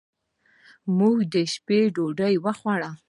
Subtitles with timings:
[0.97, 2.91] موږ د شپې ډوډۍ وخوړه.